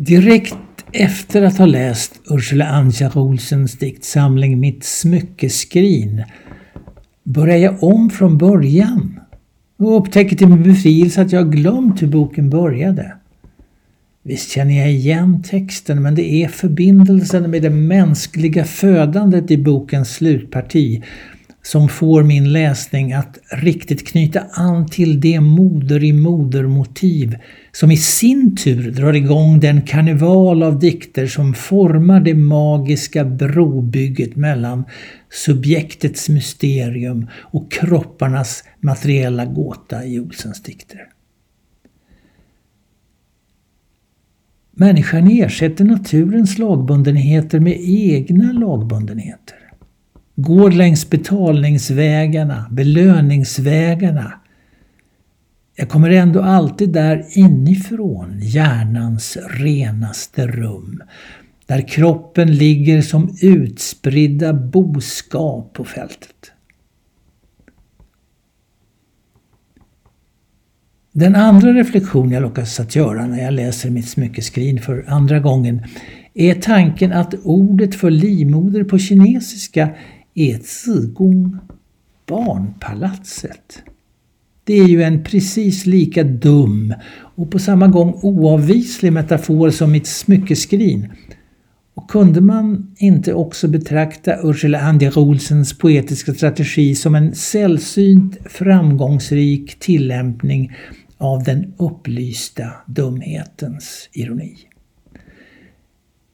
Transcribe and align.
Direkt 0.00 0.54
efter 0.92 1.42
att 1.42 1.58
ha 1.58 1.66
läst 1.66 2.20
Ursula 2.30 2.66
Anja 2.66 3.12
Olsens 3.14 3.78
diktsamling 3.78 4.60
Mitt 4.60 4.84
smyckeskrin 4.84 6.24
börjar 7.22 7.56
jag 7.56 7.82
om 7.82 8.10
från 8.10 8.38
början 8.38 9.20
och 9.76 9.96
upptäcker 9.96 10.36
till 10.36 10.48
min 10.48 10.62
befrielse 10.62 11.22
att 11.22 11.32
jag 11.32 11.52
glömt 11.52 12.02
hur 12.02 12.06
boken 12.06 12.50
började. 12.50 13.12
Visst 14.22 14.50
känner 14.50 14.78
jag 14.78 14.92
igen 14.92 15.42
texten 15.42 16.02
men 16.02 16.14
det 16.14 16.32
är 16.32 16.48
förbindelsen 16.48 17.50
med 17.50 17.62
det 17.62 17.70
mänskliga 17.70 18.64
födandet 18.64 19.50
i 19.50 19.58
bokens 19.58 20.14
slutparti 20.14 21.02
som 21.62 21.88
får 21.88 22.22
min 22.22 22.52
läsning 22.52 23.12
att 23.12 23.38
riktigt 23.52 24.08
knyta 24.08 24.40
an 24.52 24.86
till 24.86 25.20
det 25.20 25.40
moder 25.40 26.04
i 26.04 26.12
moder-motiv 26.12 27.36
som 27.72 27.90
i 27.90 27.96
sin 27.96 28.56
tur 28.56 28.90
drar 28.90 29.12
igång 29.12 29.60
den 29.60 29.82
karneval 29.82 30.62
av 30.62 30.78
dikter 30.78 31.26
som 31.26 31.54
formar 31.54 32.20
det 32.20 32.34
magiska 32.34 33.24
brobygget 33.24 34.36
mellan 34.36 34.84
subjektets 35.30 36.28
mysterium 36.28 37.26
och 37.40 37.72
kropparnas 37.72 38.64
materiella 38.80 39.44
gåta 39.44 40.04
i 40.04 40.20
Olsens 40.20 40.62
dikter. 40.62 41.00
Människan 44.72 45.30
ersätter 45.30 45.84
naturens 45.84 46.58
lagbundenheter 46.58 47.60
med 47.60 47.76
egna 47.80 48.52
lagbundenheter 48.52 49.57
går 50.40 50.70
längs 50.70 51.10
betalningsvägarna, 51.10 52.66
belöningsvägarna. 52.70 54.32
Jag 55.76 55.88
kommer 55.88 56.10
ändå 56.10 56.42
alltid 56.42 56.92
där 56.92 57.24
inifrån 57.38 58.38
hjärnans 58.42 59.38
renaste 59.50 60.46
rum. 60.46 61.02
Där 61.66 61.88
kroppen 61.88 62.54
ligger 62.54 63.02
som 63.02 63.36
utspridda 63.42 64.52
boskap 64.52 65.72
på 65.72 65.84
fältet. 65.84 66.52
Den 71.12 71.34
andra 71.34 71.72
reflektion 71.72 72.30
jag 72.30 72.42
lockas 72.42 72.80
att 72.80 72.96
göra 72.96 73.26
när 73.26 73.42
jag 73.42 73.54
läser 73.54 73.90
mitt 73.90 74.08
smyckeskrin 74.08 74.80
för 74.80 75.04
andra 75.08 75.40
gången 75.40 75.82
är 76.34 76.54
tanken 76.54 77.12
att 77.12 77.34
ordet 77.44 77.94
för 77.94 78.10
livmoder 78.10 78.84
på 78.84 78.98
kinesiska 78.98 79.88
är 80.38 80.58
Zigong 80.58 81.58
barnpalatset. 82.26 83.82
Det 84.64 84.78
är 84.78 84.88
ju 84.88 85.02
en 85.02 85.24
precis 85.24 85.86
lika 85.86 86.24
dum 86.24 86.94
och 87.36 87.50
på 87.50 87.58
samma 87.58 87.88
gång 87.88 88.18
oavvislig 88.22 89.12
metafor 89.12 89.70
som 89.70 89.92
mitt 89.92 90.06
smyckeskrin. 90.06 91.12
Och 91.94 92.10
kunde 92.10 92.40
man 92.40 92.94
inte 92.98 93.34
också 93.34 93.68
betrakta 93.68 94.36
Ursula 94.42 94.80
Andja 94.80 95.12
Olsens 95.16 95.78
poetiska 95.78 96.34
strategi 96.34 96.94
som 96.94 97.14
en 97.14 97.34
sällsynt 97.34 98.36
framgångsrik 98.44 99.78
tillämpning 99.78 100.72
av 101.16 101.44
den 101.44 101.74
upplysta 101.76 102.66
dumhetens 102.86 104.08
ironi? 104.12 104.67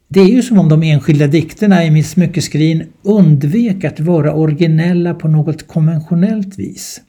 Det 0.08 0.20
är 0.20 0.28
ju 0.28 0.42
som 0.42 0.58
om 0.58 0.69
de 0.69 0.83
enskilda 0.83 1.27
dikterna 1.27 1.84
i 1.84 1.91
mitt 1.91 2.06
smyckeskrin 2.06 2.84
undvek 3.02 3.84
att 3.84 4.00
vara 4.00 4.34
originella 4.34 5.14
på 5.14 5.28
något 5.28 5.69
konventionellt 5.69 6.58
vis. 6.58 7.00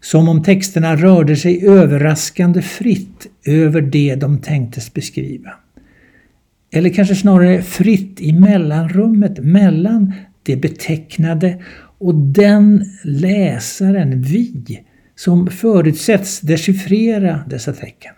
Som 0.00 0.28
om 0.28 0.42
texterna 0.42 0.96
rörde 0.96 1.36
sig 1.36 1.66
överraskande 1.66 2.62
fritt 2.62 3.26
över 3.46 3.80
det 3.80 4.14
de 4.14 4.38
tänktes 4.38 4.94
beskriva. 4.94 5.50
Eller 6.72 6.90
kanske 6.90 7.14
snarare 7.14 7.62
fritt 7.62 8.20
i 8.20 8.32
mellanrummet 8.32 9.38
mellan 9.38 10.12
det 10.42 10.56
betecknade 10.56 11.62
och 11.98 12.14
den 12.14 12.84
läsaren, 13.04 14.22
vi, 14.22 14.80
som 15.16 15.46
förutsätts 15.46 16.40
dechiffrera 16.40 17.40
dessa 17.46 17.72
tecken 17.72 18.12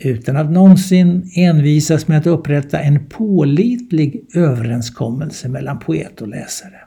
utan 0.00 0.36
att 0.36 0.50
någonsin 0.50 1.30
envisas 1.34 2.08
med 2.08 2.18
att 2.18 2.26
upprätta 2.26 2.80
en 2.80 3.06
pålitlig 3.06 4.24
överenskommelse 4.34 5.48
mellan 5.48 5.78
poet 5.78 6.20
och 6.20 6.28
läsare. 6.28 6.80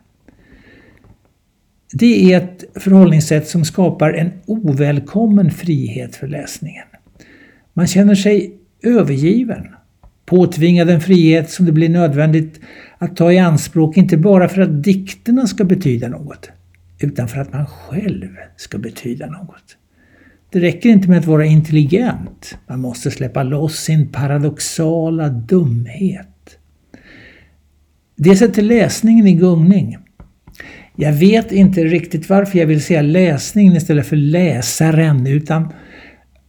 Det 1.93 2.33
är 2.33 2.37
ett 2.37 2.63
förhållningssätt 2.83 3.47
som 3.47 3.65
skapar 3.65 4.13
en 4.13 4.31
ovälkommen 4.45 5.51
frihet 5.51 6.15
för 6.15 6.27
läsningen. 6.27 6.85
Man 7.73 7.87
känner 7.87 8.15
sig 8.15 8.57
övergiven, 8.83 9.67
påtvingad 10.25 10.89
en 10.89 11.01
frihet 11.01 11.51
som 11.51 11.65
det 11.65 11.71
blir 11.71 11.89
nödvändigt 11.89 12.59
att 12.97 13.15
ta 13.15 13.31
i 13.31 13.39
anspråk 13.39 13.97
inte 13.97 14.17
bara 14.17 14.49
för 14.49 14.61
att 14.61 14.83
dikterna 14.83 15.47
ska 15.47 15.63
betyda 15.63 16.07
något, 16.07 16.49
utan 16.99 17.27
för 17.27 17.37
att 17.37 17.53
man 17.53 17.65
själv 17.65 18.29
ska 18.57 18.77
betyda 18.77 19.27
något. 19.27 19.77
Det 20.53 20.59
räcker 20.59 20.89
inte 20.89 21.09
med 21.09 21.19
att 21.19 21.25
vara 21.25 21.45
intelligent. 21.45 22.57
Man 22.67 22.79
måste 22.79 23.11
släppa 23.11 23.43
loss 23.43 23.75
sin 23.75 24.07
paradoxala 24.07 25.29
dumhet. 25.29 26.57
Det 28.15 28.35
sätter 28.35 28.61
läsningen 28.61 29.27
i 29.27 29.33
gungning. 29.33 29.97
Jag 30.95 31.13
vet 31.13 31.51
inte 31.51 31.83
riktigt 31.83 32.29
varför 32.29 32.59
jag 32.59 32.65
vill 32.65 32.83
säga 32.83 33.01
läsningen 33.01 33.75
istället 33.75 34.07
för 34.07 34.15
läsaren 34.15 35.27
utan 35.27 35.73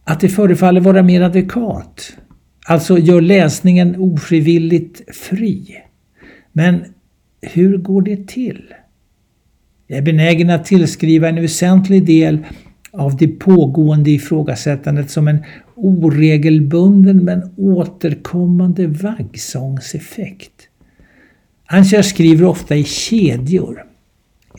att 0.03 0.19
det 0.19 0.29
förefaller 0.29 0.81
vara 0.81 1.03
mer 1.03 1.21
adekvat. 1.21 2.17
Alltså 2.65 2.97
gör 2.97 3.21
läsningen 3.21 3.95
ofrivilligt 3.95 5.15
fri. 5.15 5.75
Men 6.53 6.85
hur 7.41 7.77
går 7.77 8.01
det 8.01 8.27
till? 8.27 8.73
Jag 9.87 9.97
är 9.97 10.01
benägen 10.01 10.49
att 10.49 10.65
tillskriva 10.65 11.29
en 11.29 11.41
väsentlig 11.41 12.05
del 12.05 12.45
av 12.97 13.17
det 13.17 13.27
pågående 13.27 14.11
ifrågasättandet 14.11 15.11
som 15.11 15.27
en 15.27 15.43
oregelbunden 15.75 17.17
men 17.17 17.41
återkommande 17.57 18.87
vaggsångseffekt. 18.87 20.69
Ancher 21.65 22.01
skriver 22.01 22.45
ofta 22.45 22.75
i 22.75 22.83
kedjor. 22.83 23.83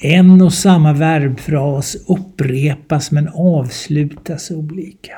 En 0.00 0.42
och 0.42 0.52
samma 0.52 0.92
verbfras 0.92 1.96
upprepas 2.08 3.10
men 3.10 3.28
avslutas 3.28 4.50
olika. 4.50 5.12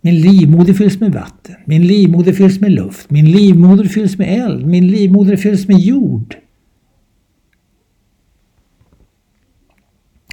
Min 0.00 0.20
livmoder 0.20 0.72
fylls 0.72 1.00
med 1.00 1.12
vatten, 1.12 1.54
min 1.64 1.86
livmoder 1.86 2.32
fylls 2.32 2.60
med 2.60 2.72
luft, 2.72 3.10
min 3.10 3.30
livmoder 3.30 3.84
fylls 3.84 4.18
med 4.18 4.44
eld, 4.44 4.66
min 4.66 4.88
livmoder 4.88 5.36
fylls 5.36 5.68
med 5.68 5.78
jord. 5.78 6.36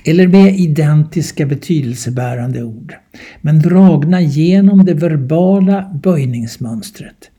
Eller 0.06 0.28
med 0.28 0.60
identiska 0.60 1.46
betydelsebärande 1.46 2.64
ord, 2.64 2.96
men 3.42 3.60
dragna 3.60 4.22
genom 4.22 4.86
det 4.86 4.94
verbala 4.94 6.00
böjningsmönstret. 6.04 7.32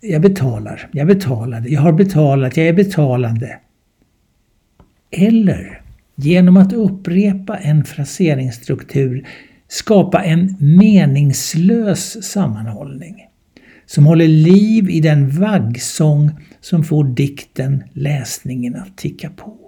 Jag 0.00 0.22
betalar, 0.22 0.88
jag 0.92 1.06
betalade, 1.06 1.68
jag 1.68 1.80
har 1.80 1.92
betalat, 1.92 2.56
jag 2.56 2.66
är 2.66 2.72
betalande. 2.72 3.58
Eller 5.10 5.80
genom 6.14 6.56
att 6.56 6.72
upprepa 6.72 7.56
en 7.56 7.84
fraseringsstruktur 7.84 9.26
skapa 9.68 10.24
en 10.24 10.56
meningslös 10.58 12.24
sammanhållning 12.24 13.26
som 13.86 14.06
håller 14.06 14.28
liv 14.28 14.90
i 14.90 15.00
den 15.00 15.30
vaggsång 15.30 16.30
som 16.60 16.84
får 16.84 17.04
dikten, 17.04 17.84
läsningen 17.92 18.76
att 18.76 18.96
ticka 18.96 19.30
på. 19.30 19.67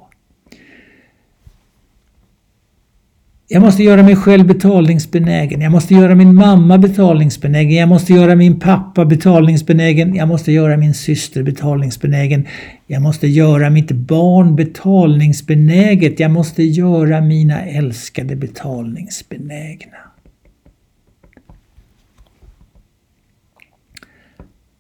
Jag 3.52 3.62
måste 3.62 3.82
göra 3.82 4.02
mig 4.02 4.16
själv 4.16 4.46
betalningsbenägen. 4.46 5.60
Jag 5.60 5.72
måste 5.72 5.94
göra 5.94 6.14
min 6.14 6.34
mamma 6.34 6.78
betalningsbenägen. 6.78 7.76
Jag 7.76 7.88
måste 7.88 8.12
göra 8.12 8.36
min 8.36 8.60
pappa 8.60 9.04
betalningsbenägen. 9.04 10.14
Jag 10.14 10.28
måste 10.28 10.52
göra 10.52 10.76
min 10.76 10.94
syster 10.94 11.42
betalningsbenägen. 11.42 12.46
Jag 12.86 13.02
måste 13.02 13.26
göra 13.26 13.70
mitt 13.70 13.90
barn 13.90 14.56
betalningsbenäget. 14.56 16.20
Jag 16.20 16.30
måste 16.30 16.62
göra 16.62 17.20
mina 17.20 17.62
älskade 17.62 18.36
betalningsbenägna. 18.36 19.98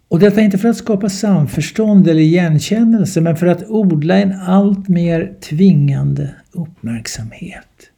Och 0.08 0.18
detta 0.18 0.40
är 0.40 0.44
inte 0.44 0.58
för 0.58 0.68
att 0.68 0.76
skapa 0.76 1.08
samförstånd 1.08 2.08
eller 2.08 2.20
igenkännelse 2.20 3.20
men 3.20 3.36
för 3.36 3.46
att 3.46 3.64
odla 3.68 4.18
en 4.18 4.32
allt 4.32 4.88
mer 4.88 5.32
tvingande 5.40 6.34
uppmärksamhet. 6.52 7.90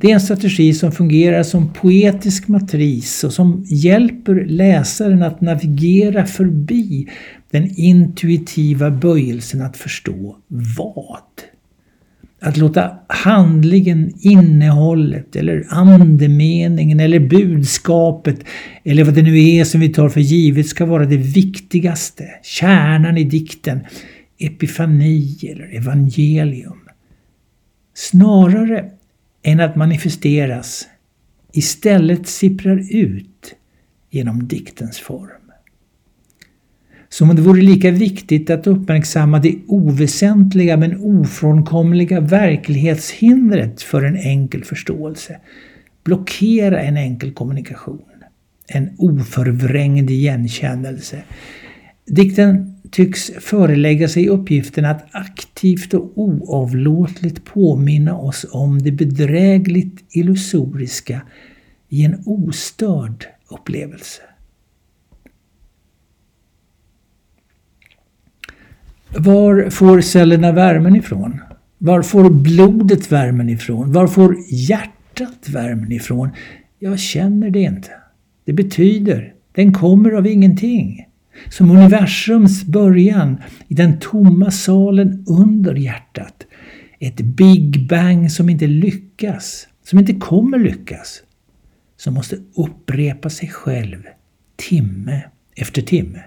Det 0.00 0.10
är 0.10 0.14
en 0.14 0.20
strategi 0.20 0.74
som 0.74 0.92
fungerar 0.92 1.42
som 1.42 1.72
poetisk 1.72 2.48
matris 2.48 3.24
och 3.24 3.32
som 3.32 3.64
hjälper 3.68 4.44
läsaren 4.46 5.22
att 5.22 5.40
navigera 5.40 6.26
förbi 6.26 7.08
den 7.50 7.70
intuitiva 7.76 8.90
böjelsen 8.90 9.62
att 9.62 9.76
förstå 9.76 10.36
vad. 10.76 11.22
Att 12.40 12.56
låta 12.56 12.98
handlingen, 13.06 14.12
innehållet 14.20 15.36
eller 15.36 15.66
andemeningen 15.68 17.00
eller 17.00 17.20
budskapet 17.20 18.44
eller 18.84 19.04
vad 19.04 19.14
det 19.14 19.22
nu 19.22 19.48
är 19.48 19.64
som 19.64 19.80
vi 19.80 19.88
tar 19.88 20.08
för 20.08 20.20
givet 20.20 20.66
ska 20.66 20.86
vara 20.86 21.06
det 21.06 21.16
viktigaste, 21.16 22.24
kärnan 22.42 23.18
i 23.18 23.24
dikten, 23.24 23.80
epifani 24.38 25.38
eller 25.42 25.76
evangelium. 25.76 26.78
Snarare 27.94 28.90
än 29.42 29.60
att 29.60 29.76
manifesteras 29.76 30.88
istället 31.52 32.26
sipprar 32.26 32.96
ut 32.96 33.54
genom 34.10 34.48
diktens 34.48 34.98
form. 34.98 35.30
Som 37.08 37.30
om 37.30 37.36
det 37.36 37.42
vore 37.42 37.62
lika 37.62 37.90
viktigt 37.90 38.50
att 38.50 38.66
uppmärksamma 38.66 39.38
det 39.38 39.58
oväsentliga 39.66 40.76
men 40.76 41.00
ofrånkomliga 41.00 42.20
verklighetshindret 42.20 43.82
för 43.82 44.02
en 44.02 44.16
enkel 44.16 44.64
förståelse. 44.64 45.40
Blockera 46.04 46.80
en 46.80 46.96
enkel 46.96 47.32
kommunikation. 47.32 48.02
En 48.66 48.90
oförvrängd 48.98 50.10
igenkännelse. 50.10 51.22
Dikten 52.06 52.76
tycks 52.90 53.30
förelägga 53.38 54.08
sig 54.08 54.28
uppgiften 54.28 54.84
att 54.84 55.14
aktivt 55.58 55.94
och 55.94 56.12
oavlåtligt 56.14 57.44
påminna 57.44 58.16
oss 58.16 58.46
om 58.50 58.78
det 58.78 58.92
bedrägligt 58.92 60.04
illusoriska 60.10 61.22
i 61.88 62.04
en 62.04 62.22
ostörd 62.26 63.24
upplevelse. 63.50 64.22
Var 69.18 69.70
får 69.70 70.00
cellerna 70.00 70.52
värmen 70.52 70.96
ifrån? 70.96 71.40
Var 71.78 72.02
får 72.02 72.30
blodet 72.30 73.12
värmen 73.12 73.48
ifrån? 73.48 73.92
Var 73.92 74.06
får 74.06 74.36
hjärtat 74.50 75.48
värmen 75.48 75.92
ifrån? 75.92 76.28
Jag 76.78 76.98
känner 76.98 77.50
det 77.50 77.60
inte. 77.60 77.90
Det 78.44 78.52
betyder, 78.52 79.34
den 79.52 79.74
kommer 79.74 80.12
av 80.12 80.26
ingenting. 80.26 81.07
Som 81.50 81.70
universums 81.70 82.64
början 82.64 83.36
i 83.68 83.74
den 83.74 84.00
tomma 84.00 84.50
salen 84.50 85.24
under 85.28 85.74
hjärtat. 85.74 86.46
Ett 86.98 87.20
Big 87.20 87.88
Bang 87.88 88.32
som 88.32 88.48
inte 88.48 88.66
lyckas, 88.66 89.68
som 89.84 89.98
inte 89.98 90.14
kommer 90.14 90.58
lyckas. 90.58 91.22
Som 91.96 92.14
måste 92.14 92.36
upprepa 92.56 93.30
sig 93.30 93.48
själv 93.48 94.02
timme 94.56 95.22
efter 95.56 95.82
timme. 95.82 96.22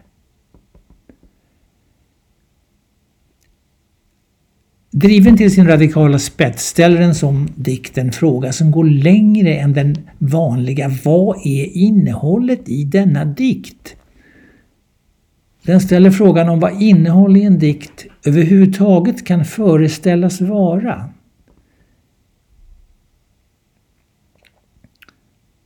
Driven 4.94 5.38
till 5.38 5.52
sin 5.52 5.68
radikala 5.68 6.20
spets 6.20 6.66
ställer 6.66 7.02
en 7.02 7.16
sån 7.16 7.50
dikt 7.56 7.98
en 7.98 8.12
fråga 8.12 8.54
som 8.54 8.72
går 8.72 8.84
längre 8.84 9.56
än 9.56 9.74
den 9.74 9.96
vanliga 10.18 10.92
Vad 11.04 11.38
är 11.46 11.78
innehållet 11.78 12.70
i 12.70 12.84
denna 12.84 13.26
dikt? 13.26 13.96
Den 15.66 15.82
ställer 15.82 16.12
frågan 16.12 16.50
om 16.50 16.60
vad 16.60 16.82
innehåll 16.82 17.38
i 17.38 17.44
en 17.44 17.60
dikt 17.60 18.06
överhuvudtaget 18.26 19.26
kan 19.26 19.46
föreställas 19.46 20.42
vara. 20.42 21.10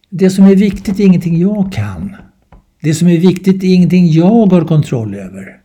Det 0.09 0.29
som 0.29 0.45
är 0.45 0.55
viktigt 0.55 0.99
är 0.99 1.05
ingenting 1.05 1.37
jag 1.37 1.71
kan. 1.73 2.15
Det 2.81 2.93
som 2.93 3.07
är 3.07 3.17
viktigt 3.17 3.63
är 3.63 3.73
ingenting 3.73 4.07
jag 4.07 4.47
har 4.47 4.67
kontroll 4.67 5.15
över. 5.15 5.61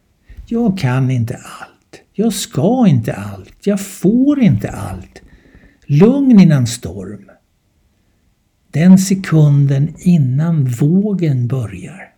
Jag 0.46 0.78
kan 0.78 1.10
inte 1.10 1.34
allt. 1.34 2.02
Jag 2.12 2.32
ska 2.32 2.86
inte 2.88 3.12
allt. 3.12 3.66
Jag 3.66 3.80
får 3.80 4.40
inte 4.40 4.70
allt. 4.70 5.22
Lugn 5.86 6.40
innan 6.40 6.66
storm. 6.66 7.30
Den 8.70 8.98
sekunden 8.98 9.94
innan 9.98 10.64
vågen 10.64 11.48
börjar. 11.48 12.10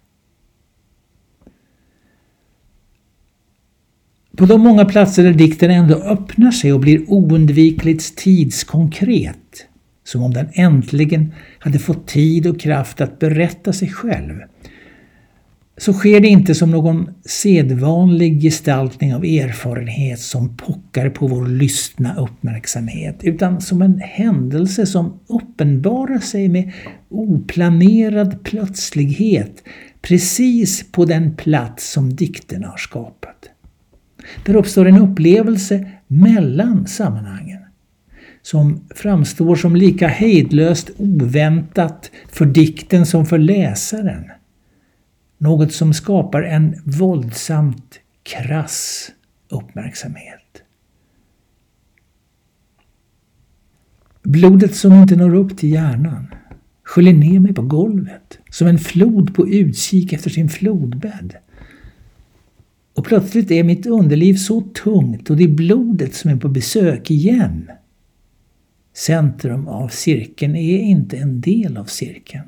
På 4.37 4.47
de 4.47 4.61
många 4.61 4.85
platser 4.85 5.25
där 5.25 5.33
dikten 5.33 5.71
ändå 5.71 5.95
öppnar 5.95 6.51
sig 6.51 6.73
och 6.73 6.81
blir 6.81 7.11
oundvikligt 7.11 8.17
tidskonkret, 8.17 9.67
som 10.05 10.23
om 10.23 10.35
den 10.35 10.49
äntligen 10.53 11.33
hade 11.59 11.79
fått 11.79 12.09
tid 12.09 12.47
och 12.47 12.61
kraft 12.61 13.01
att 13.01 13.19
berätta 13.19 13.73
sig 13.73 13.89
själv, 13.89 14.35
så 15.77 15.93
sker 15.93 16.21
det 16.21 16.29
inte 16.29 16.55
som 16.55 16.71
någon 16.71 17.11
sedvanlig 17.25 18.43
gestaltning 18.43 19.15
av 19.15 19.25
erfarenhet 19.25 20.21
som 20.21 20.57
pockar 20.57 21.11
på 21.11 21.27
vår 21.27 21.47
lystna 21.47 22.17
uppmärksamhet, 22.17 23.19
utan 23.23 23.61
som 23.61 23.83
en 23.83 23.99
händelse 23.99 24.87
som 24.87 25.21
uppenbarar 25.27 26.19
sig 26.19 26.49
med 26.49 26.73
oplanerad 27.09 28.45
plötslighet 28.45 29.63
precis 30.03 30.93
på 30.93 31.05
den 31.05 31.37
plats 31.37 31.93
som 31.93 32.17
dikten 32.17 32.65
har 32.65 32.77
skapat. 32.77 33.52
Där 34.45 34.57
uppstår 34.57 34.87
en 34.87 34.99
upplevelse 34.99 35.91
mellan 36.07 36.87
sammanhangen 36.87 37.63
som 38.43 38.85
framstår 38.95 39.57
som 39.57 39.77
lika 39.77 40.09
hejdlöst 40.09 40.91
oväntat 40.97 42.11
för 42.29 42.47
dikten 42.47 43.07
som 43.07 43.27
för 43.27 43.39
läsaren. 43.39 44.25
Något 45.39 45.73
som 45.73 45.95
skapar 45.95 46.43
en 46.43 46.75
våldsamt 46.85 48.01
krass 48.23 49.11
uppmärksamhet. 49.49 50.63
Blodet 54.23 54.75
som 54.75 54.93
inte 54.93 55.17
når 55.17 55.35
upp 55.35 55.59
till 55.59 55.71
hjärnan 55.71 56.27
sköljer 56.85 57.15
ner 57.15 57.41
mig 57.41 57.55
på 57.55 57.63
golvet 57.63 58.39
som 58.51 58.69
en 58.69 58.79
flod 58.79 59.35
på 59.35 59.49
utkik 59.49 60.13
efter 60.13 60.31
sin 60.31 60.49
flodbädd. 60.49 61.37
Och 62.95 63.05
plötsligt 63.05 63.51
är 63.51 63.65
mitt 63.65 63.87
underliv 63.87 64.35
så 64.35 64.61
tungt 64.61 65.31
och 65.31 65.37
det 65.37 65.45
är 65.45 65.49
blodet 65.49 66.15
som 66.15 66.31
är 66.31 66.37
på 66.37 66.49
besök 66.49 67.11
igen. 67.11 67.71
Centrum 68.95 69.69
av 69.69 69.89
cirkeln 69.89 70.57
är 70.57 70.79
inte 70.79 71.17
en 71.17 71.41
del 71.41 71.77
av 71.77 71.85
cirkeln. 71.85 72.45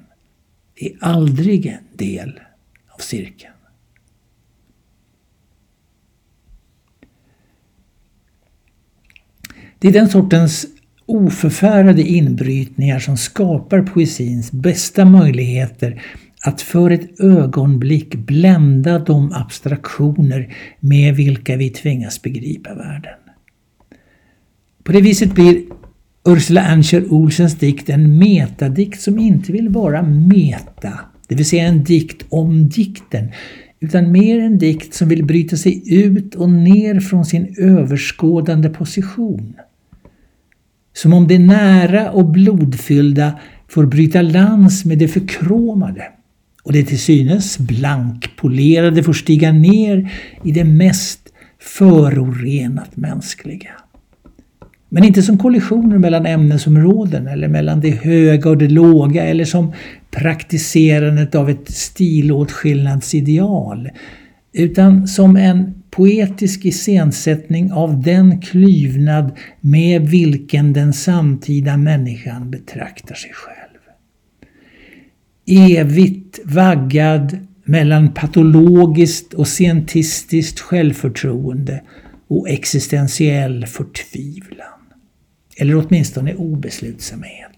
Det 0.75 0.87
är 0.87 0.97
aldrig 1.01 1.67
en 1.67 1.97
del 1.97 2.41
av 2.89 2.99
cirkeln. 2.99 3.53
Det 9.79 9.89
är 9.89 9.93
den 9.93 10.09
sortens 10.09 10.67
oförfärade 11.07 12.03
inbrytningar 12.03 12.99
som 12.99 13.17
skapar 13.17 13.83
poesins 13.83 14.53
bästa 14.53 15.05
möjligheter 15.05 16.03
att 16.47 16.63
för 16.63 16.91
ett 16.91 17.21
ögonblick 17.21 18.15
blända 18.15 18.99
de 18.99 19.33
abstraktioner 19.33 20.55
med 20.81 21.17
vilka 21.17 21.57
vi 21.57 21.71
tvingas 21.71 22.23
begripa 22.23 22.75
världen. 22.75 23.19
På 24.83 24.93
det 24.93 25.01
viset 25.01 25.35
blir 25.35 25.63
Ursula 26.29 26.63
Ancher-Olsens 26.63 27.59
dikt 27.59 27.89
en 27.89 28.19
metadikt 28.19 29.01
som 29.01 29.19
inte 29.19 29.53
vill 29.53 29.69
vara 29.69 30.03
meta, 30.03 31.01
det 31.29 31.35
vill 31.35 31.47
säga 31.47 31.65
en 31.65 31.85
dikt 31.85 32.25
om 32.29 32.69
dikten, 32.69 33.29
utan 33.81 34.13
mer 34.13 34.41
en 34.41 34.59
dikt 34.59 34.95
som 34.95 35.09
vill 35.09 35.25
bryta 35.25 35.57
sig 35.57 35.95
ut 35.95 36.35
och 36.35 36.51
ner 36.51 37.01
från 37.01 37.25
sin 37.25 37.55
överskådande 37.59 38.69
position. 38.69 39.55
Som 40.93 41.13
om 41.13 41.29
det 41.29 41.39
nära 41.39 42.11
och 42.11 42.31
blodfyllda 42.31 43.39
får 43.69 43.87
bryta 43.87 44.23
lans 44.23 44.85
med 44.85 44.99
det 44.99 45.09
förkromade 45.09 46.05
och 46.65 46.73
det 46.73 46.85
till 46.85 46.99
synes 46.99 47.59
blankpolerade 47.59 49.03
får 49.03 49.13
stiga 49.13 49.53
ner 49.53 50.13
i 50.45 50.53
det 50.53 50.65
mest 50.65 51.21
förorenat 51.61 52.97
mänskliga. 52.97 53.71
Men 54.89 55.05
inte 55.05 55.23
som 55.23 55.39
kollisioner 55.39 55.99
mellan 55.99 56.27
ämnesområden 56.27 57.27
eller 57.27 57.49
mellan 57.49 57.81
det 57.81 57.91
höga 57.91 58.51
och 58.51 58.59
det 58.59 58.69
låga 58.69 59.25
eller 59.25 59.45
som 59.45 59.73
praktiserandet 60.11 61.35
av 61.35 61.51
ett 61.51 61.71
stilåtskillnadsideal. 61.71 63.91
Utan 64.53 65.09
som 65.09 65.37
en 65.37 65.83
poetisk 65.91 66.65
iscensättning 66.65 67.73
av 67.73 68.03
den 68.03 68.41
klyvnad 68.41 69.31
med 69.61 70.09
vilken 70.09 70.73
den 70.73 70.93
samtida 70.93 71.77
människan 71.77 72.51
betraktar 72.51 73.15
sig 73.15 73.31
själv 73.33 73.64
evigt 75.47 76.39
vaggad 76.45 77.39
mellan 77.65 78.15
patologiskt 78.15 79.35
och 79.35 79.49
scientistiskt 79.49 80.61
självförtroende 80.61 81.83
och 82.29 82.49
existentiell 82.49 83.67
förtvivlan. 83.67 84.69
Eller 85.57 85.77
åtminstone 85.77 86.35
obeslutsamhet. 86.35 87.51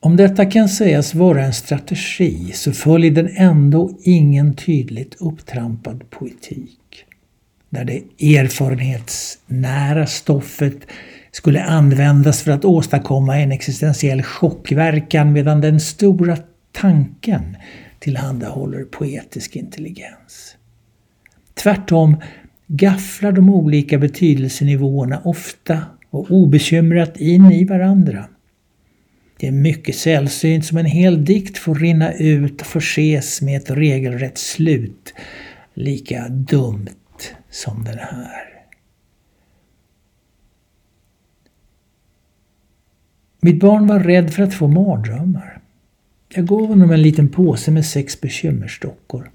Om 0.00 0.16
detta 0.16 0.46
kan 0.46 0.68
sägas 0.68 1.14
vara 1.14 1.44
en 1.44 1.52
strategi 1.52 2.52
så 2.54 2.72
följer 2.72 3.10
den 3.10 3.28
ändå 3.36 3.98
ingen 4.02 4.54
tydligt 4.54 5.14
upptrampad 5.20 6.10
poetik. 6.10 6.78
där 7.70 7.84
det 7.84 8.02
erfarenhetsnära 8.38 10.06
stoffet 10.06 10.78
skulle 11.32 11.64
användas 11.64 12.42
för 12.42 12.52
att 12.52 12.64
åstadkomma 12.64 13.38
en 13.38 13.52
existentiell 13.52 14.22
chockverkan 14.22 15.32
medan 15.32 15.60
den 15.60 15.80
stora 15.80 16.36
tanken 16.72 17.56
tillhandahåller 17.98 18.84
poetisk 18.84 19.56
intelligens. 19.56 20.56
Tvärtom 21.54 22.16
gafflar 22.66 23.32
de 23.32 23.50
olika 23.50 23.98
betydelsenivåerna 23.98 25.20
ofta 25.24 25.80
och 26.10 26.30
obekymrat 26.30 27.16
in 27.16 27.52
i 27.52 27.64
varandra. 27.64 28.28
Det 29.36 29.46
är 29.46 29.52
mycket 29.52 29.96
sällsynt 29.96 30.64
som 30.64 30.78
en 30.78 30.86
hel 30.86 31.24
dikt 31.24 31.58
får 31.58 31.74
rinna 31.74 32.12
ut 32.12 32.60
och 32.60 32.66
förses 32.66 33.42
med 33.42 33.56
ett 33.56 33.70
regelrätt 33.70 34.38
slut, 34.38 35.14
lika 35.74 36.28
dumt 36.28 36.88
som 37.50 37.84
den 37.84 37.98
här. 37.98 38.51
Mitt 43.44 43.60
barn 43.60 43.86
var 43.86 44.00
rädd 44.00 44.30
för 44.30 44.42
att 44.42 44.54
få 44.54 44.68
mardrömmar. 44.68 45.58
Jag 46.34 46.46
gav 46.46 46.66
honom 46.66 46.90
en 46.90 47.02
liten 47.02 47.28
påse 47.28 47.70
med 47.70 47.86
sex 47.86 48.20
bekymmerstockor. 48.20 49.30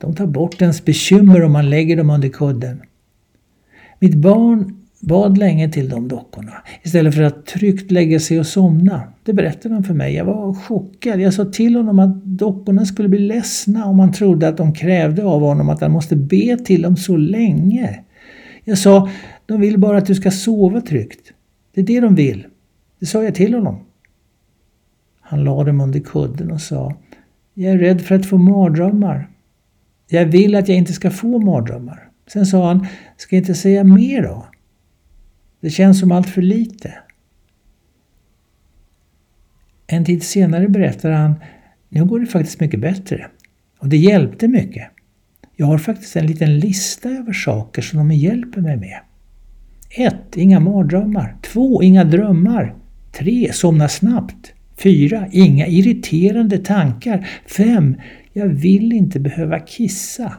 De 0.00 0.14
tar 0.14 0.26
bort 0.26 0.62
ens 0.62 0.84
bekymmer 0.84 1.42
om 1.42 1.52
man 1.52 1.70
lägger 1.70 1.96
dem 1.96 2.10
under 2.10 2.28
kudden. 2.28 2.82
Mitt 3.98 4.14
barn 4.14 4.76
bad 5.00 5.38
länge 5.38 5.72
till 5.72 5.88
de 5.88 6.08
dockorna 6.08 6.52
istället 6.82 7.14
för 7.14 7.22
att 7.22 7.46
tryggt 7.46 7.90
lägga 7.90 8.20
sig 8.20 8.40
och 8.40 8.46
somna. 8.46 9.02
Det 9.24 9.32
berättade 9.32 9.74
han 9.74 9.84
för 9.84 9.94
mig. 9.94 10.14
Jag 10.14 10.24
var 10.24 10.54
chockad. 10.54 11.20
Jag 11.20 11.34
sa 11.34 11.44
till 11.44 11.76
honom 11.76 11.98
att 11.98 12.24
dockorna 12.24 12.86
skulle 12.86 13.08
bli 13.08 13.18
ledsna 13.18 13.84
om 13.84 13.98
han 13.98 14.12
trodde 14.12 14.48
att 14.48 14.56
de 14.56 14.74
krävde 14.74 15.24
av 15.24 15.40
honom 15.40 15.68
att 15.68 15.80
han 15.80 15.92
måste 15.92 16.16
be 16.16 16.56
till 16.56 16.82
dem 16.82 16.96
så 16.96 17.16
länge. 17.16 18.00
Jag 18.64 18.78
sa, 18.78 19.10
de 19.46 19.60
vill 19.60 19.78
bara 19.78 19.98
att 19.98 20.06
du 20.06 20.14
ska 20.14 20.30
sova 20.30 20.80
tryggt. 20.80 21.32
Det 21.74 21.80
är 21.80 21.84
det 21.84 22.00
de 22.00 22.14
vill. 22.14 22.46
Det 23.00 23.06
sa 23.06 23.24
jag 23.24 23.34
till 23.34 23.54
honom. 23.54 23.84
Han 25.20 25.44
lade 25.44 25.70
dem 25.70 25.80
under 25.80 26.00
kudden 26.00 26.50
och 26.50 26.60
sa, 26.60 26.94
jag 27.54 27.72
är 27.72 27.78
rädd 27.78 28.00
för 28.00 28.14
att 28.14 28.26
få 28.26 28.38
mardrömmar. 28.38 29.28
Jag 30.08 30.26
vill 30.26 30.54
att 30.54 30.68
jag 30.68 30.78
inte 30.78 30.92
ska 30.92 31.10
få 31.10 31.38
mardrömmar. 31.38 32.08
Sen 32.32 32.46
sa 32.46 32.66
han, 32.66 32.86
ska 33.16 33.36
jag 33.36 33.42
inte 33.42 33.54
säga 33.54 33.84
mer 33.84 34.22
då? 34.22 34.46
Det 35.60 35.70
känns 35.70 36.00
som 36.00 36.12
allt 36.12 36.28
för 36.28 36.42
lite. 36.42 36.94
En 39.86 40.04
tid 40.04 40.22
senare 40.22 40.68
berättar 40.68 41.10
han, 41.10 41.34
nu 41.88 42.04
går 42.04 42.20
det 42.20 42.26
faktiskt 42.26 42.60
mycket 42.60 42.80
bättre. 42.80 43.26
Och 43.78 43.88
det 43.88 43.96
hjälpte 43.96 44.48
mycket. 44.48 44.88
Jag 45.56 45.66
har 45.66 45.78
faktiskt 45.78 46.16
en 46.16 46.26
liten 46.26 46.58
lista 46.58 47.08
över 47.08 47.32
saker 47.32 47.82
som 47.82 47.98
de 47.98 48.10
hjälper 48.10 48.60
mig 48.60 48.76
med. 48.76 49.00
1. 49.90 50.36
Inga 50.36 50.60
mardrömmar. 50.60 51.36
2. 51.42 51.82
Inga 51.82 52.04
drömmar. 52.04 52.74
3. 53.12 53.52
Somna 53.52 53.88
snabbt. 53.88 54.52
4. 54.76 55.28
Inga 55.32 55.66
irriterande 55.66 56.58
tankar. 56.58 57.28
5. 57.46 57.96
Jag 58.32 58.46
vill 58.46 58.92
inte 58.92 59.20
behöva 59.20 59.60
kissa. 59.60 60.32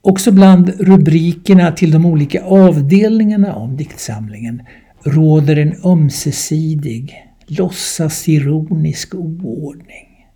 Också 0.00 0.32
bland 0.32 0.68
rubrikerna 0.80 1.72
till 1.72 1.90
de 1.90 2.06
olika 2.06 2.42
avdelningarna 2.44 3.54
om 3.54 3.76
diktsamlingen 3.76 4.62
råder 5.04 5.56
en 5.56 5.74
ömsesidig, 5.84 7.14
låtsasironisk 7.46 9.14
oordning. 9.14 10.26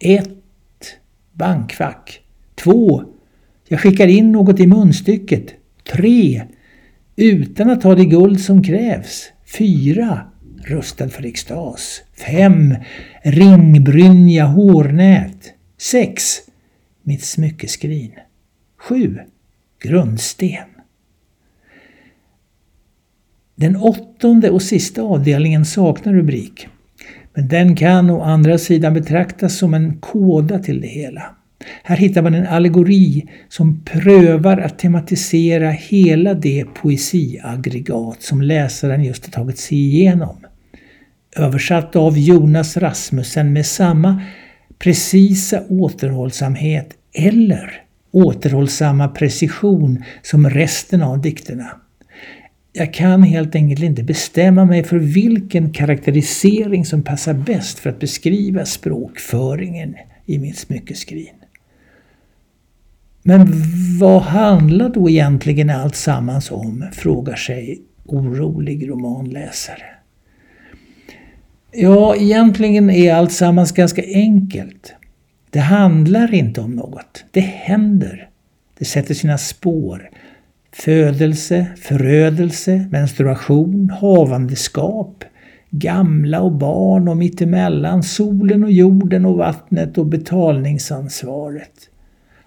1. 0.00 0.28
Bankfack. 1.32 2.20
2. 2.54 3.02
Jag 3.68 3.80
skickar 3.80 4.08
in 4.08 4.32
något 4.32 4.60
i 4.60 4.66
munstycket. 4.66 5.54
3. 5.84 6.42
Utan 7.16 7.70
att 7.70 7.82
ha 7.82 7.94
det 7.94 8.04
guld 8.04 8.40
som 8.40 8.62
krävs. 8.62 9.32
4. 9.58 10.26
Rustad 10.64 11.08
för 11.08 11.26
extas. 11.26 12.02
5. 12.26 12.74
Ringbrynja 13.22 14.44
hårnät. 14.44 15.52
6. 15.78 16.22
Mitt 17.02 17.24
smyckeskrin. 17.24 18.12
7. 18.76 19.18
Grundsten. 19.82 20.64
Den 23.54 23.76
åttonde 23.76 24.50
och 24.50 24.62
sista 24.62 25.02
avdelningen 25.02 25.64
saknar 25.64 26.12
rubrik. 26.12 26.68
Men 27.34 27.48
den 27.48 27.76
kan 27.76 28.10
å 28.10 28.22
andra 28.22 28.58
sidan 28.58 28.94
betraktas 28.94 29.58
som 29.58 29.74
en 29.74 29.98
koda 29.98 30.58
till 30.58 30.80
det 30.80 30.86
hela. 30.86 31.36
Här 31.82 31.96
hittar 31.96 32.22
man 32.22 32.34
en 32.34 32.46
allegori 32.46 33.28
som 33.48 33.84
prövar 33.84 34.58
att 34.58 34.78
tematisera 34.78 35.70
hela 35.70 36.34
det 36.34 36.64
poesiaggregat 36.74 38.22
som 38.22 38.42
läsaren 38.42 39.04
just 39.04 39.24
har 39.24 39.32
tagit 39.32 39.58
sig 39.58 39.78
igenom. 39.78 40.36
Översatt 41.36 41.96
av 41.96 42.18
Jonas 42.18 42.76
Rasmussen 42.76 43.52
med 43.52 43.66
samma 43.66 44.22
precisa 44.78 45.62
återhållsamhet 45.68 46.88
eller 47.12 47.82
återhållsamma 48.10 49.08
precision 49.08 50.04
som 50.22 50.50
resten 50.50 51.02
av 51.02 51.20
dikterna. 51.20 51.70
Jag 52.72 52.94
kan 52.94 53.22
helt 53.22 53.54
enkelt 53.54 53.82
inte 53.82 54.02
bestämma 54.02 54.64
mig 54.64 54.84
för 54.84 54.96
vilken 54.98 55.70
karaktärisering 55.70 56.84
som 56.84 57.02
passar 57.02 57.34
bäst 57.34 57.78
för 57.78 57.90
att 57.90 58.00
beskriva 58.00 58.64
språkföringen 58.64 59.94
i 60.26 60.38
mitt 60.38 60.58
smyckeskrin. 60.58 61.41
Men 63.22 63.52
vad 63.98 64.22
handlar 64.22 64.88
då 64.88 65.10
egentligen 65.10 65.70
allt 65.70 65.96
sammans 65.96 66.50
om? 66.50 66.84
frågar 66.92 67.36
sig 67.36 67.82
orolig 68.04 68.88
romanläsare. 68.88 69.84
Ja, 71.72 72.16
egentligen 72.16 72.90
är 72.90 73.14
allt 73.14 73.32
sammans 73.32 73.72
ganska 73.72 74.02
enkelt. 74.14 74.94
Det 75.50 75.60
handlar 75.60 76.34
inte 76.34 76.60
om 76.60 76.70
något. 76.70 77.24
Det 77.30 77.40
händer. 77.40 78.28
Det 78.78 78.84
sätter 78.84 79.14
sina 79.14 79.38
spår. 79.38 80.10
Födelse, 80.72 81.66
förödelse, 81.76 82.88
menstruation, 82.90 83.90
havandeskap, 84.00 85.24
gamla 85.70 86.40
och 86.40 86.52
barn 86.52 87.08
och 87.08 87.16
mittemellan, 87.16 88.02
solen 88.02 88.64
och 88.64 88.72
jorden 88.72 89.24
och 89.24 89.36
vattnet 89.36 89.98
och 89.98 90.06
betalningsansvaret. 90.06 91.88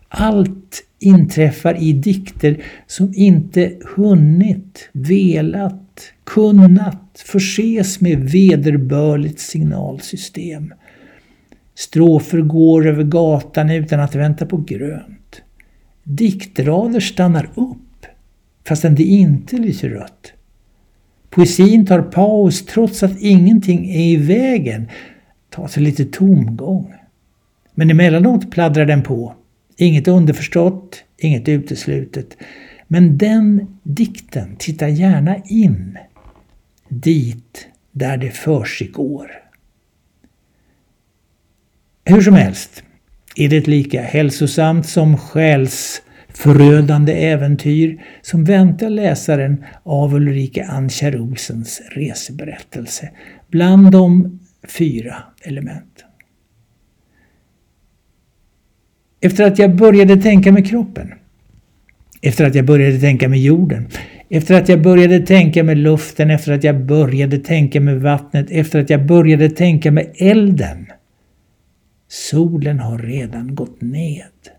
Allt 0.09 0.83
inträffar 1.00 1.83
i 1.83 1.93
dikter 1.93 2.63
som 2.88 3.13
inte 3.15 3.74
hunnit, 3.95 4.89
velat, 4.91 6.01
kunnat 6.24 7.24
förses 7.25 8.01
med 8.01 8.19
vederbörligt 8.19 9.39
signalsystem 9.39 10.74
Strofer 11.75 12.41
går 12.41 12.88
över 12.88 13.03
gatan 13.03 13.69
utan 13.69 14.00
att 14.00 14.15
vänta 14.15 14.45
på 14.45 14.57
grönt. 14.57 15.41
Diktrader 16.03 17.00
stannar 17.00 17.50
upp 17.55 18.05
fastän 18.67 18.95
det 18.95 19.03
inte 19.03 19.57
lyser 19.57 19.89
rött. 19.89 20.33
Poesin 21.29 21.85
tar 21.85 22.01
paus 22.01 22.65
trots 22.65 23.03
att 23.03 23.19
ingenting 23.19 23.89
är 23.89 24.05
i 24.05 24.15
vägen, 24.15 24.89
tar 25.50 25.67
sig 25.67 25.83
lite 25.83 26.05
tomgång. 26.05 26.93
Men 27.74 27.89
emellanåt 27.89 28.51
pladdrar 28.51 28.85
den 28.85 29.03
på. 29.03 29.33
Inget 29.77 30.08
underförstått, 30.08 31.03
inget 31.17 31.50
uteslutet. 31.50 32.38
Men 32.88 33.17
den 33.17 33.77
dikten 33.84 34.55
titta 34.55 34.89
gärna 34.89 35.36
in. 35.46 35.98
Dit 36.89 37.67
där 37.91 38.17
det 38.17 38.32
försiggår. 38.32 39.32
Hur 42.05 42.22
som 42.22 42.34
helst 42.34 42.84
är 43.36 43.50
det 43.50 43.58
ett 43.58 43.67
lika 43.67 44.01
hälsosamt 44.01 44.86
som 44.86 45.17
själsförödande 45.17 47.13
äventyr 47.13 48.03
som 48.22 48.44
väntar 48.44 48.89
läsaren 48.89 49.65
av 49.84 50.15
Ulrika 50.15 50.65
Ann 50.65 50.89
Olsens 51.15 51.82
reseberättelse 51.91 53.12
bland 53.48 53.91
de 53.91 54.39
fyra 54.67 55.15
elementen. 55.41 56.04
Efter 59.25 59.44
att 59.44 59.60
jag 59.60 59.75
började 59.75 60.17
tänka 60.17 60.51
med 60.51 60.67
kroppen, 60.67 61.13
efter 62.22 62.46
att 62.46 62.55
jag 62.55 62.65
började 62.65 63.00
tänka 63.00 63.29
med 63.29 63.39
jorden, 63.39 63.88
efter 64.29 64.55
att 64.55 64.70
jag 64.70 64.82
började 64.82 65.20
tänka 65.20 65.63
med 65.63 65.77
luften, 65.77 66.32
efter 66.32 66.51
att 66.51 66.63
jag 66.63 66.86
började 66.86 67.38
tänka 67.38 67.82
med 67.82 68.01
vattnet, 68.01 68.48
efter 68.50 68.79
att 68.79 68.89
jag 68.89 69.05
började 69.05 69.50
tänka 69.50 69.91
med 69.91 70.12
elden. 70.17 70.86
Solen 72.08 72.79
har 72.79 72.98
redan 72.98 73.55
gått 73.55 73.82
ned 73.82 74.50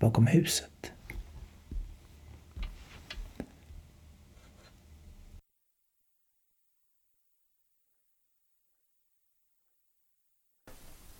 bakom 0.00 0.26
huset. 0.26 0.92